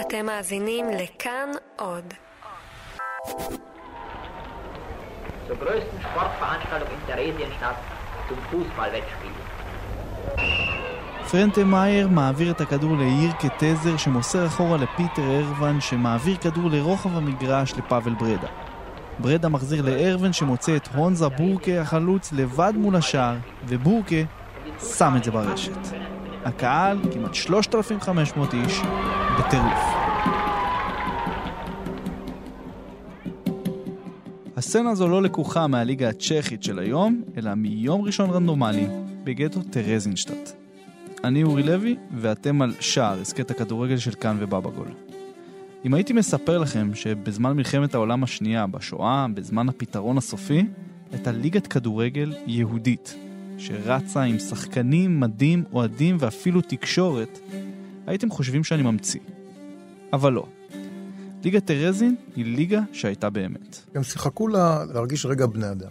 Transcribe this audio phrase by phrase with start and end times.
[0.00, 2.14] אתם מאזינים לכאן עוד.
[5.48, 7.78] zur größten Sportveranstaltung in Theresienstadt
[8.28, 9.32] zum Fußballwettspiel.
[11.30, 17.72] פרנטה מאייר מעביר את הכדור ליאיר קטזר שמוסר אחורה לפיטר ארוון שמעביר כדור לרוחב המגרש
[17.72, 18.48] לפאבל ברדה.
[19.18, 23.36] ברדה מחזיר לארוון שמוצא את הונזה בורקה החלוץ לבד מול השער
[23.66, 24.16] ובורקה
[24.96, 26.01] שם את זה ברשת.
[26.44, 28.80] הקהל, כמעט 3,500 איש,
[29.38, 30.02] בטירוף.
[34.56, 38.86] הסצנה הזו לא לקוחה מהליגה הצ'כית של היום, אלא מיום ראשון רנדומלי
[39.24, 40.52] בגטו טרזינשטט.
[41.24, 44.88] אני אורי לוי, ואתם על שער, הסכת הכדורגל של כאן ובבא גול.
[45.84, 50.64] אם הייתי מספר לכם שבזמן מלחמת העולם השנייה, בשואה, בזמן הפתרון הסופי,
[51.12, 53.16] הייתה ליגת כדורגל יהודית,
[53.58, 57.38] שרצה עם שחקנים, מדים, אוהדים ואפילו תקשורת,
[58.06, 59.20] הייתם חושבים שאני ממציא.
[60.12, 60.46] אבל לא.
[61.44, 63.80] ליגת טרזין היא ליגה שהייתה באמת.
[63.94, 65.90] הם שיחקו לה להרגיש רגע בני אדם.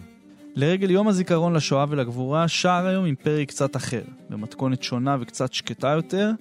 [0.56, 4.02] לרגל יום הזיכרון לשואה ולגבורה, שער היום עם פרק קצת אחר.
[4.30, 6.32] במתכונת שונה וקצת שקטה יותר,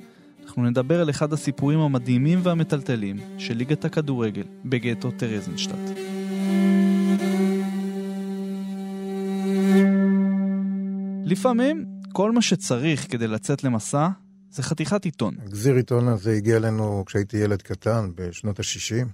[0.44, 6.09] אנחנו נדבר על אחד הסיפורים המדהימים והמטלטלים של ליגת הכדורגל בגטו טרזנשטט.
[11.30, 14.08] לפעמים, כל מה שצריך כדי לצאת למסע
[14.50, 15.34] זה חתיכת עיתון.
[15.48, 19.06] גזיר עיתון הזה הגיע אלינו כשהייתי ילד קטן, בשנות ה-60,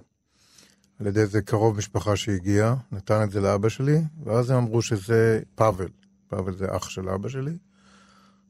[0.99, 5.39] על ידי איזה קרוב משפחה שהגיע, נתן את זה לאבא שלי, ואז הם אמרו שזה
[5.55, 5.87] פאבל.
[6.27, 7.57] פאבל זה אח של אבא שלי,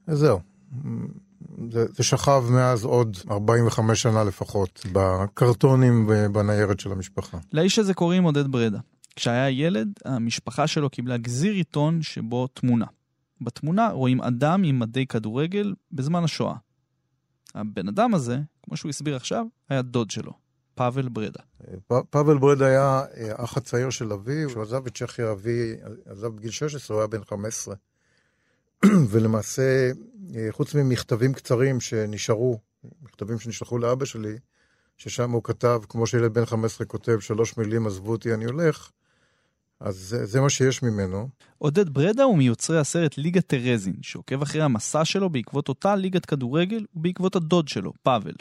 [0.07, 0.39] וזהו.
[1.71, 7.37] זה, זה שכב מאז עוד 45 שנה לפחות, בקרטונים ובניירת של המשפחה.
[7.53, 8.79] לאיש הזה קוראים עודד ברדה.
[9.15, 12.85] כשהיה ילד, המשפחה שלו קיבלה גזיר עיתון שבו תמונה.
[13.41, 16.55] בתמונה רואים אדם עם מדי כדורגל בזמן השואה.
[17.55, 20.33] הבן אדם הזה, כמו שהוא הסביר עכשיו, היה דוד שלו,
[20.75, 21.39] פאבל ברדה.
[22.09, 25.75] פאבל ברדה היה אה, אח הצעיר של אבי, כשהוא עזב את צ'כיה, אבי
[26.05, 27.75] עזב בגיל 16, הוא היה בן 15.
[29.09, 29.91] ולמעשה,
[30.35, 32.59] אה, חוץ ממכתבים קצרים שנשארו,
[33.01, 34.37] מכתבים שנשלחו לאבא שלי,
[34.97, 38.91] ששם הוא כתב, כמו שילד בן 15 כותב, שלוש מילים, עזבו אותי, אני הולך,
[39.79, 41.29] אז זה, זה מה שיש ממנו.
[41.57, 46.85] עודד ברדה הוא מיוצרי הסרט ליגת טרזין, שעוקב אחרי המסע שלו בעקבות אותה ליגת כדורגל
[46.95, 48.33] ובעקבות הדוד שלו, פאבל.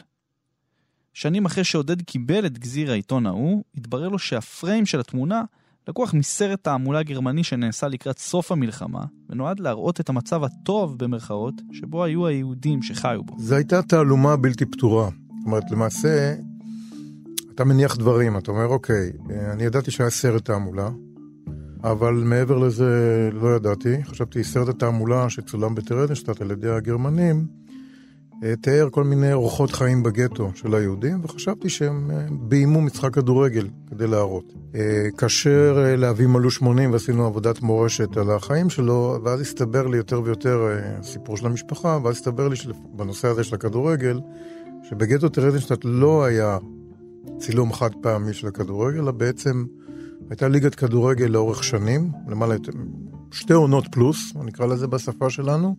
[1.13, 5.43] שנים אחרי שעודד קיבל את גזיר העיתון ההוא, התברר לו שהפריים של התמונה
[5.87, 12.03] לקוח מסרט תעמולה גרמני שנעשה לקראת סוף המלחמה, ונועד להראות את המצב הטוב במרכאות, שבו
[12.03, 13.35] היו היהודים שחיו בו.
[13.39, 15.09] זו הייתה תעלומה בלתי פתורה.
[15.09, 16.35] זאת אומרת, למעשה,
[17.55, 19.11] אתה מניח דברים, אתה אומר, אוקיי,
[19.53, 20.89] אני ידעתי שהיה סרט תעמולה,
[21.83, 24.03] אבל מעבר לזה לא ידעתי.
[24.03, 27.45] חשבתי, סרט התעמולה שצולם בטרדנשטט על ידי הגרמנים,
[28.43, 33.67] אה, תיאר כל מיני אורחות חיים בגטו של היהודים, וחשבתי שהם אה, ביימו משחק כדורגל
[33.89, 34.53] כדי להראות.
[34.75, 40.21] אה, כאשר לאבי מלאו 80 ועשינו עבודת מורשת על החיים שלו, ואז הסתבר לי יותר
[40.23, 40.67] ויותר
[41.03, 44.19] סיפור של המשפחה, ואז הסתבר לי שבנושא הזה של הכדורגל,
[44.89, 46.57] שבגטו טרדנשטט לא היה
[47.37, 49.65] צילום חד פעמי של הכדורגל, אלא בעצם
[50.29, 52.55] הייתה ליגת כדורגל לאורך שנים, למעלה,
[53.31, 55.75] שתי עונות פלוס, נקרא לזה בשפה שלנו,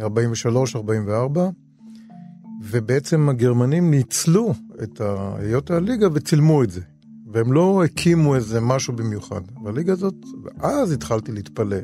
[0.00, 0.04] 43-44,
[2.62, 6.80] ובעצם הגרמנים ניצלו את היות הליגה וצילמו את זה.
[7.32, 9.40] והם לא הקימו איזה משהו במיוחד.
[9.64, 11.76] והליגה הזאת, ואז התחלתי להתפלא.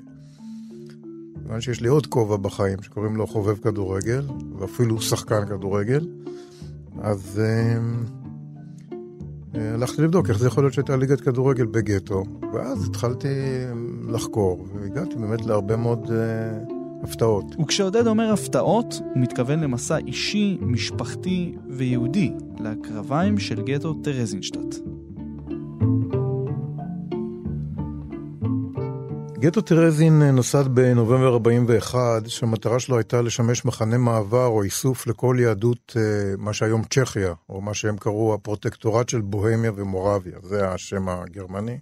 [1.43, 4.27] כיוון שיש לי עוד כובע בחיים שקוראים לו חובב כדורגל,
[4.59, 6.07] ואפילו שחקן כדורגל,
[7.01, 7.79] אז אה,
[9.75, 12.25] הלכתי לבדוק איך זה יכול להיות שהייתה ליגת כדורגל בגטו,
[12.55, 13.29] ואז התחלתי
[14.09, 17.57] לחקור, והגעתי באמת להרבה מאוד uh, הפתעות.
[17.63, 24.88] וכשעודד אומר הפתעות, הוא מתכוון למסע אישי, משפחתי ויהודי לקרביים של גטו טרזינשטט.
[29.41, 35.97] גטו טרזין נוסד בנובמבר 41, שהמטרה שלו הייתה לשמש מחנה מעבר או איסוף לכל יהדות
[35.97, 41.79] אה, מה שהיום צ'כיה, או מה שהם קראו הפרוטקטורט של בוהמיה ומורביה, זה השם הגרמני.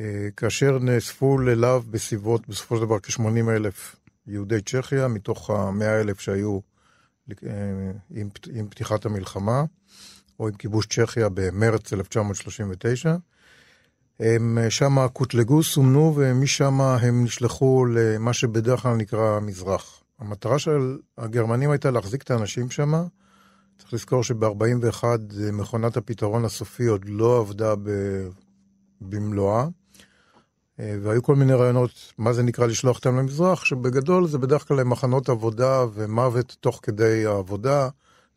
[0.00, 6.20] אה, כאשר נאספו אליו בסביבות, בסופו של דבר כ-80 אלף יהודי צ'כיה, מתוך ה-100 אלף
[6.20, 6.58] שהיו
[7.30, 7.36] אה,
[8.10, 9.64] עם, עם פתיחת המלחמה,
[10.40, 13.16] או עם כיבוש צ'כיה במרץ 1939.
[14.20, 20.02] הם שם קוטלגו, סומנו, ומשם הם נשלחו למה שבדרך כלל נקרא המזרח.
[20.18, 22.92] המטרה של הגרמנים הייתה להחזיק את האנשים שם.
[23.78, 25.04] צריך לזכור שב-41
[25.52, 27.74] מכונת הפתרון הסופי עוד לא עבדה
[29.00, 29.66] במלואה,
[30.78, 35.28] והיו כל מיני רעיונות, מה זה נקרא לשלוח אותם למזרח, שבגדול זה בדרך כלל מחנות
[35.28, 37.88] עבודה ומוות תוך כדי העבודה.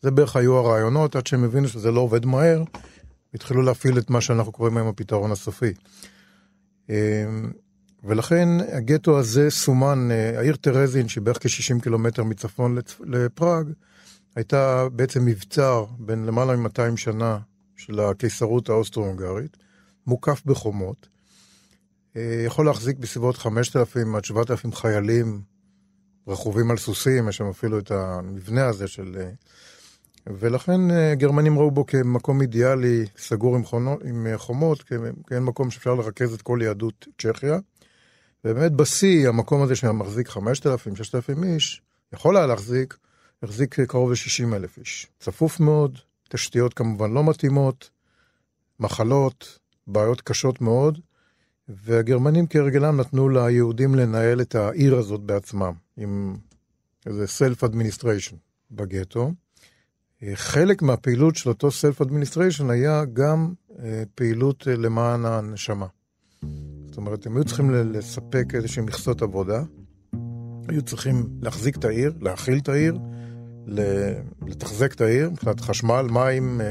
[0.02, 2.64] זה בערך היו הרעיונות, עד שהם הבינו שזה לא עובד מהר,
[3.34, 5.74] התחילו להפעיל את מה שאנחנו קוראים היום הפתרון הסופי.
[6.90, 7.52] אמ,
[8.04, 13.68] ולכן הגטו הזה סומן, אה, העיר טרזין, שהיא בערך כ-60 קילומטר מצפון לפראג,
[14.36, 17.38] הייתה בעצם מבצר בין למעלה מ-200 שנה
[17.76, 19.58] של הקיסרות האוסטרו-הונגרית,
[20.08, 21.08] מוקף בחומות.
[22.16, 25.42] אה, יכול להחזיק בסביבות 5,000 עד 7,000 חיילים
[26.28, 29.32] רכובים על סוסים, יש שם אפילו את המבנה הזה של...
[30.28, 34.84] אה, ולכן הגרמנים ראו בו כמקום אידיאלי, סגור עם, חונות, עם חומות,
[35.28, 37.60] כאין מקום שאפשר לרכז את כל יהדות צ'כיה.
[38.46, 41.82] ובאמת בשיא, המקום הזה שמחזיק 5,000, 6,000 איש,
[42.14, 42.98] יכול היה להחזיק,
[43.44, 45.08] החזיק קרוב ל-60 אלף איש.
[45.20, 46.00] צפוף מאוד,
[46.30, 47.90] תשתיות כמובן לא מתאימות,
[48.80, 51.00] מחלות, בעיות קשות מאוד,
[51.70, 56.36] והגרמנים כהרגלם נתנו ליהודים לנהל את העיר הזאת בעצמם, עם
[57.06, 57.26] איזה
[57.64, 58.36] administration
[58.72, 59.32] בגטו.
[60.34, 65.86] חלק מהפעילות של אותו self administration היה גם אה, פעילות אה, למען הנשמה.
[66.86, 69.64] זאת אומרת, הם היו צריכים לספק איזשהם מכסות עבודה,
[70.68, 72.98] היו צריכים להחזיק את העיר, להכיל את העיר,
[74.48, 76.66] לתחזק את העיר, מבחינת חשמל, מים, אה,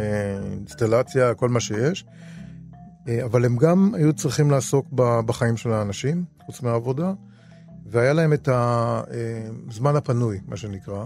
[0.52, 2.04] אינסטלציה, כל מה שיש,
[3.08, 4.86] אה, אבל הם גם היו צריכים לעסוק
[5.26, 7.12] בחיים של האנשים, חוץ מהעבודה,
[7.86, 8.48] והיה להם את
[9.68, 11.04] הזמן הפנוי, מה שנקרא,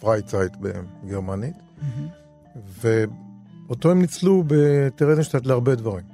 [0.00, 2.60] Freizeit בגרמנית, mm-hmm.
[3.68, 6.04] ואותו הם ניצלו בטרזנשטט להרבה דברים.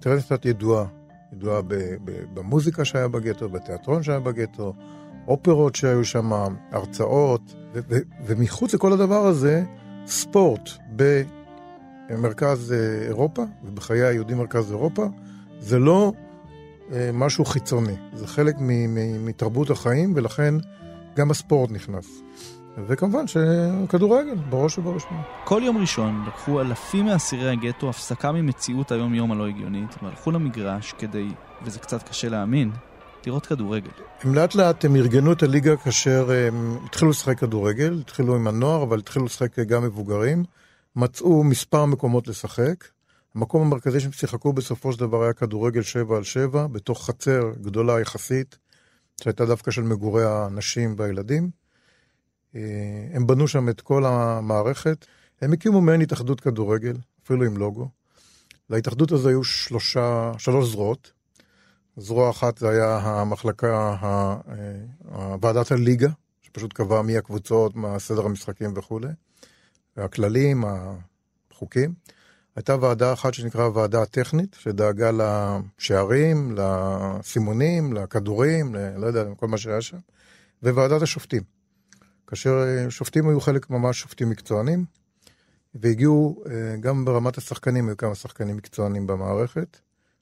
[0.00, 0.84] טרזנשטט ידועה
[1.32, 1.60] ידועה
[2.34, 4.74] במוזיקה שהיה בגטו, בתיאטרון שהיה בגטו,
[5.28, 6.32] אופרות שהיו שם,
[6.70, 7.54] הרצאות,
[8.26, 9.64] ומחוץ לכל הדבר הזה,
[10.06, 10.70] ספורט
[12.10, 15.06] במרכז אה, אירופה, ובחיי היהודים מרכז אירופה,
[15.60, 16.12] זה לא
[16.92, 18.56] אה, משהו חיצוני, זה חלק
[19.24, 20.54] מתרבות החיים, ולכן
[21.16, 22.22] גם הספורט נכנס.
[22.78, 25.22] וכמובן שכדורגל, בראש ובראשונה.
[25.44, 31.28] כל יום ראשון לקחו אלפים מאסירי הגטו הפסקה ממציאות היום-יום הלא הגיונית, והלכו למגרש כדי,
[31.62, 32.70] וזה קצת קשה להאמין,
[33.26, 33.90] לראות כדורגל.
[34.22, 38.82] הם לאט לאט הם ארגנו את הליגה כאשר הם התחילו לשחק כדורגל, התחילו עם הנוער,
[38.82, 40.44] אבל התחילו לשחק גם מבוגרים.
[40.96, 42.84] מצאו מספר מקומות לשחק.
[43.34, 48.00] המקום המרכזי שהם שיחקו בסופו של דבר היה כדורגל 7 על 7, בתוך חצר גדולה
[48.00, 48.58] יחסית,
[49.22, 51.61] שהייתה דווקא של מגורי הנשים והילדים.
[52.54, 52.60] אה,
[53.12, 55.06] הם בנו שם את כל המערכת.
[55.40, 57.88] הם הקימו מעין התאחדות כדורגל, אפילו עם לוגו.
[58.70, 61.12] להתאחדות הזו היו שלושה, שלוש זרועות.
[61.96, 66.08] זרוע אחת זה היה המחלקה, אה, ועדת הליגה,
[66.42, 69.08] שפשוט קבעה מי הקבוצות, מה סדר המשחקים וכולי.
[69.96, 70.64] הכללים,
[71.50, 71.94] החוקים.
[72.56, 78.98] הייתה ועדה אחת שנקרא הוועדה הטכנית, שדאגה לשערים, לסימונים, לכדורים, ל...
[78.98, 79.98] לא יודע, כל מה שהיה שם.
[80.62, 81.42] וועדת השופטים.
[82.32, 84.84] כאשר אה, שופטים היו חלק ממש שופטים מקצוענים,
[85.74, 89.76] והגיעו, אה, גם ברמת השחקנים, היו כמה שחקנים מקצוענים במערכת,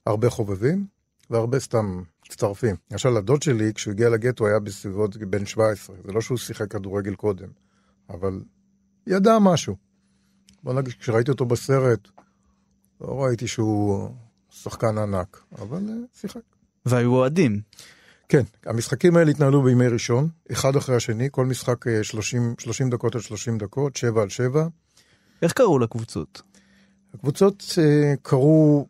[0.05, 0.85] הרבה חובבים,
[1.29, 2.75] והרבה סתם מצטרפים.
[2.91, 5.95] למשל, הדוד שלי, כשהוא הגיע לגטו, היה בסביבות בן 17.
[6.05, 7.49] זה לא שהוא שיחק כדורגל קודם,
[8.09, 8.43] אבל
[9.07, 9.75] ידע משהו.
[10.63, 12.07] בוא נגיד, כשראיתי אותו בסרט,
[13.01, 14.09] לא ראיתי שהוא
[14.49, 16.41] שחקן ענק, אבל אה, שיחק.
[16.85, 17.61] והיו אוהדים.
[18.31, 23.15] כן, המשחקים האלה התנהלו בימי ראשון, אחד אחרי השני, כל משחק 30, אה, 30 דקות
[23.15, 24.67] על 30 דקות, 7 על 7.
[25.41, 26.41] איך קראו לקבוצות?
[27.13, 28.87] הקבוצות uh, קראו,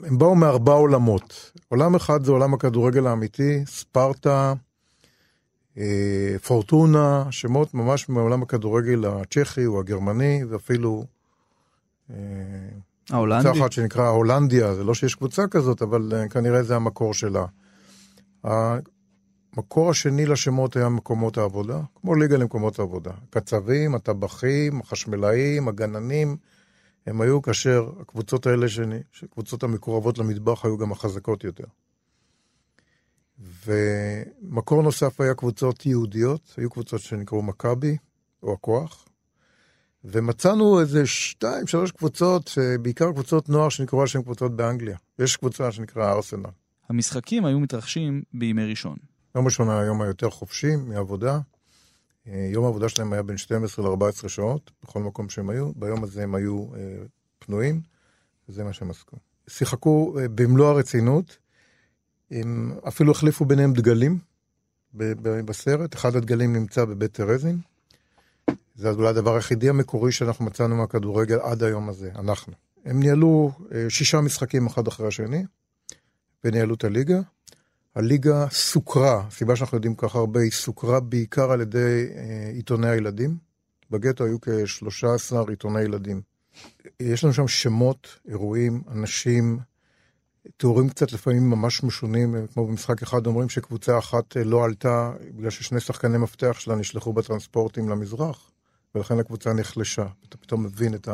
[0.00, 1.52] הם באו מארבע עולמות.
[1.68, 4.54] עולם אחד זה עולם הכדורגל האמיתי, ספרטה,
[5.76, 5.80] uh,
[6.46, 11.04] פורטונה, שמות ממש מעולם הכדורגל הצ'כי או הגרמני, ואפילו...
[13.10, 13.44] ההולנדי?
[13.44, 17.44] קבוצה אחת שנקרא הולנדיה, זה לא שיש קבוצה כזאת, אבל כנראה זה המקור שלה.
[18.44, 23.10] המקור השני לשמות היה מקומות העבודה, כמו ליגה למקומות העבודה.
[23.30, 26.36] קצבים, הטבחים, החשמלאים, הגננים,
[27.06, 28.66] הם היו כאשר הקבוצות האלה,
[29.12, 31.64] שקבוצות המקורבות למטבח היו גם החזקות יותר.
[33.66, 37.96] ומקור נוסף היה קבוצות יהודיות, היו קבוצות שנקראו מכבי,
[38.42, 39.04] או הכוח,
[40.04, 44.96] ומצאנו איזה שתיים, שלוש קבוצות, בעיקר קבוצות נוער שנקראו על שם קבוצות באנגליה.
[45.18, 46.50] יש קבוצה שנקרא ארסנל.
[46.90, 48.96] המשחקים היו מתרחשים בימי ראשון.
[49.34, 51.40] יום ראשון היה היום היותר חופשי מעבודה.
[52.28, 55.72] אה, יום העבודה שלהם היה בין 12 ל-14 שעות, בכל מקום שהם היו.
[55.76, 56.78] ביום הזה הם היו אה,
[57.38, 57.80] פנויים,
[58.48, 59.16] וזה מה שהם עסקו.
[59.48, 61.38] שיחקו אה, במלוא הרצינות,
[62.30, 64.18] הם אפילו החליפו ביניהם דגלים
[65.44, 65.94] בסרט.
[65.94, 67.58] אחד הדגלים נמצא בבית טרזין.
[68.74, 72.52] זה אולי הדבר היחידי המקורי שאנחנו מצאנו מהכדורגל עד היום הזה, אנחנו.
[72.84, 73.52] הם ניהלו
[73.88, 75.44] שישה משחקים אחד אחרי השני.
[76.44, 77.20] וניהלו את הליגה.
[77.94, 83.36] הליגה סוקרה, הסיבה שאנחנו יודעים ככה הרבה, היא סוקרה בעיקר על ידי אה, עיתוני הילדים
[83.90, 86.20] בגטו היו כ-13 עיתוני ילדים.
[87.00, 89.58] יש לנו שם שמות, אירועים, אנשים,
[90.56, 95.80] תיאורים קצת לפעמים ממש משונים, כמו במשחק אחד אומרים שקבוצה אחת לא עלתה בגלל ששני
[95.80, 98.50] שחקני מפתח שלה נשלחו בטרנספורטים למזרח,
[98.94, 100.06] ולכן הקבוצה נחלשה.
[100.28, 101.08] אתה פתאום מבין את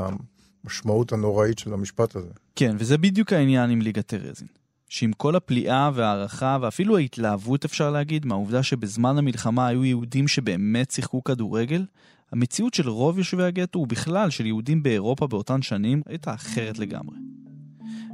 [0.64, 2.30] המשמעות הנוראית של המשפט הזה.
[2.56, 4.46] כן, וזה בדיוק העניין עם ליגת טרזין.
[4.88, 11.24] שעם כל הפליאה והערכה ואפילו ההתלהבות אפשר להגיד מהעובדה שבזמן המלחמה היו יהודים שבאמת שיחקו
[11.24, 11.84] כדורגל,
[12.32, 17.16] המציאות של רוב יושבי הגטו ובכלל של יהודים באירופה באותן שנים הייתה אחרת לגמרי.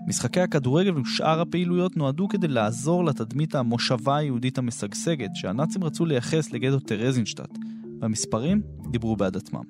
[0.06, 6.80] משחקי הכדורגל ושאר הפעילויות נועדו כדי לעזור לתדמית המושבה היהודית המשגשגת שהנאצים רצו לייחס לגטו
[6.80, 7.58] טרזינשטט,
[8.00, 9.62] והמספרים דיברו בעד עצמם.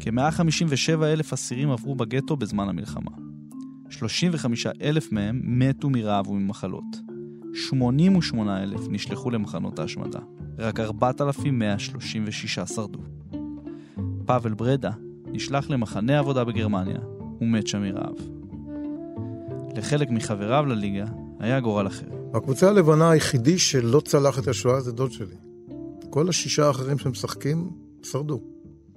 [0.00, 3.25] כ-157 אלף אסירים עברו בגטו בזמן המלחמה.
[3.90, 6.96] 35 אלף מהם מתו מרעב וממחלות.
[7.54, 10.18] 88 אלף נשלחו למחנות ההשמדה.
[10.58, 12.98] רק 4,136 שרדו.
[14.26, 14.90] פאבל ברדה
[15.26, 16.98] נשלח למחנה עבודה בגרמניה
[17.40, 18.14] ומת שם מרעב.
[19.76, 21.04] לחלק מחבריו לליגה
[21.38, 22.06] היה גורל אחר.
[22.34, 25.36] הקבוצה הלבנה היחידי שלא צלח את השואה זה דוד שלי.
[26.10, 27.70] כל השישה האחרים שמשחקים
[28.02, 28.55] שרדו.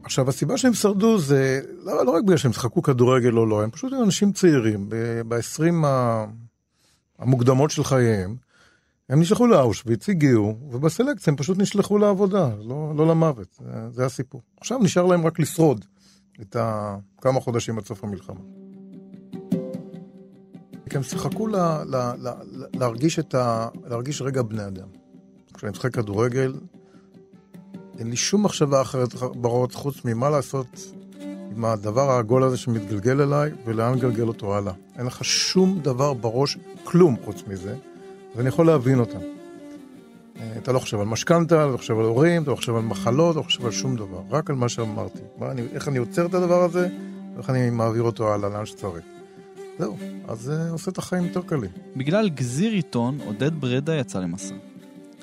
[0.10, 3.72] עכשיו, הסיבה שהם שרדו זה לא, לא רק בגלל שהם שחקו כדורגל או לא, הם
[3.72, 4.90] פשוט אנשים צעירים,
[5.28, 5.88] ב-20
[7.20, 8.36] המוקדמות של חייהם,
[9.10, 14.42] הם נשלחו לאושוויץ, הגיעו, ובסלקציה הם פשוט נשלחו לעבודה, לא, לא למוות, זה, זה הסיפור.
[14.62, 15.86] עכשיו נשאר להם רק לשרוד
[16.42, 16.56] את
[17.22, 18.42] כמה חודשים עד סוף המלחמה.
[20.90, 22.34] כי הם שיחקו לה, לה, לה,
[22.74, 24.88] להרגיש, ה, להרגיש רגע בני אדם.
[25.54, 26.54] כשאני משחק כדורגל,
[28.00, 30.94] אין לי שום מחשבה אחרת בראש חוץ ממה לעשות
[31.56, 34.74] עם הדבר העגול הזה שמתגלגל אליי ולאן לגלגל אותו הלאה.
[34.98, 37.76] אין לך שום דבר בראש, כלום חוץ מזה,
[38.36, 39.20] ואני יכול להבין אותם.
[40.40, 42.82] אה, אתה לא חושב על משכנתה, אתה לא חושב על הורים, אתה לא חושב על
[42.82, 45.20] מחלות, אתה לא חושב על שום דבר, רק על מה שאמרתי.
[45.38, 46.88] מה, אני, איך אני עוצר את הדבר הזה,
[47.36, 49.04] ואיך אני מעביר אותו הלאה לאן שצריך.
[49.80, 51.72] זהו, אז זה אה, עושה את החיים יותר קלים.
[51.96, 54.56] בגלל גזיר עיתון, עודד ברדה יצא למסע.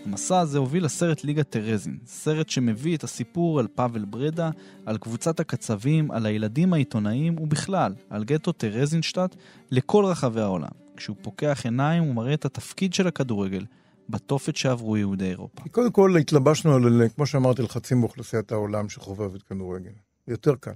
[0.07, 4.51] המסע הזה הוביל לסרט ליגת טרזין, סרט שמביא את הסיפור על פאבל ברדה,
[4.87, 9.37] על קבוצת הקצבים, על הילדים העיתונאים ובכלל, על גטו טרזינשטט
[9.71, 10.69] לכל רחבי העולם.
[10.97, 13.65] כשהוא פוקח עיניים הוא מראה את התפקיד של הכדורגל
[14.09, 15.63] בתופת שעברו יהודי אירופה.
[15.71, 19.91] קודם כל התלבשנו על, כמו שאמרתי, לחצים באוכלוסיית העולם שחובבת כדורגל.
[20.29, 20.73] יותר קל.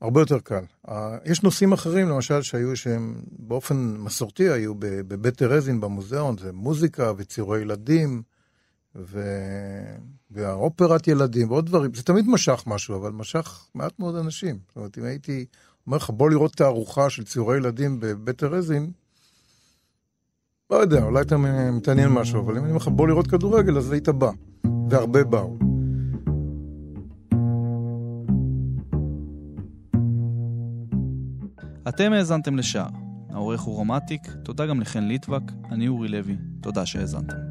[0.00, 0.64] הרבה יותר קל.
[1.24, 7.60] יש נושאים אחרים, למשל, שהיו שהם באופן מסורתי היו בבית טרזין במוזיאון, זה מוזיקה וציורי
[7.60, 8.22] ילדים,
[8.96, 9.22] ו...
[10.30, 11.94] והאופרת ילדים ועוד דברים.
[11.94, 14.58] זה תמיד משך משהו, אבל משך מעט מאוד אנשים.
[14.68, 15.46] זאת אומרת, אם הייתי
[15.86, 18.90] אומר לך, בוא לראות תערוכה של ציורי ילדים בבית טרזין,
[20.70, 21.36] לא יודע, אולי אתה
[21.72, 24.30] מתעניין משהו, אבל אם אני אומר לך, בוא לראות כדורגל, אז היית בא.
[24.90, 25.65] והרבה באו.
[31.88, 32.88] אתם האזנתם לשער.
[33.30, 37.45] העורך הוא רומטיק, תודה גם לחן ליטבק, אני אורי לוי, תודה שהאזנתם.